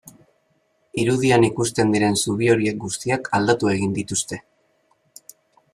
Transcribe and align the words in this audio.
Irudian 1.01 1.45
ikusten 1.49 1.93
diren 1.97 2.17
zubi 2.23 2.49
horiek 2.55 2.81
guztiak 2.85 3.29
aldatu 3.41 3.71
egin 3.75 3.95
dituzte. 3.99 4.41